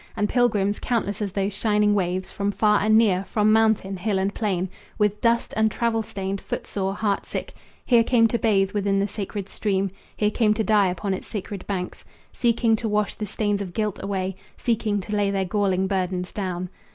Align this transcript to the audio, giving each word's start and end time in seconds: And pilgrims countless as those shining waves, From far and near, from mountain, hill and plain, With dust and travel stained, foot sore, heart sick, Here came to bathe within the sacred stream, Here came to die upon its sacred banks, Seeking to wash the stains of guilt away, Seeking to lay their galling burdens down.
And 0.17 0.27
pilgrims 0.27 0.79
countless 0.79 1.21
as 1.21 1.33
those 1.33 1.53
shining 1.53 1.93
waves, 1.93 2.31
From 2.31 2.51
far 2.51 2.79
and 2.79 2.97
near, 2.97 3.23
from 3.25 3.51
mountain, 3.53 3.97
hill 3.97 4.17
and 4.17 4.33
plain, 4.33 4.67
With 4.97 5.21
dust 5.21 5.53
and 5.55 5.69
travel 5.69 6.01
stained, 6.01 6.41
foot 6.41 6.65
sore, 6.65 6.95
heart 6.95 7.23
sick, 7.23 7.53
Here 7.85 8.03
came 8.03 8.27
to 8.29 8.39
bathe 8.39 8.71
within 8.71 8.97
the 8.97 9.07
sacred 9.07 9.47
stream, 9.47 9.91
Here 10.17 10.31
came 10.31 10.55
to 10.55 10.63
die 10.63 10.87
upon 10.89 11.13
its 11.13 11.27
sacred 11.27 11.67
banks, 11.67 12.03
Seeking 12.33 12.75
to 12.77 12.89
wash 12.89 13.13
the 13.13 13.27
stains 13.27 13.61
of 13.61 13.73
guilt 13.75 13.99
away, 14.01 14.35
Seeking 14.57 15.01
to 15.01 15.15
lay 15.15 15.29
their 15.29 15.45
galling 15.45 15.85
burdens 15.85 16.33
down. 16.33 16.69